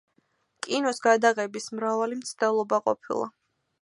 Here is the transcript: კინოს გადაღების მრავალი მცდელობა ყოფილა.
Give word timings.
კინოს 0.67 1.01
გადაღების 1.07 1.67
მრავალი 1.81 2.19
მცდელობა 2.23 2.81
ყოფილა. 2.89 3.29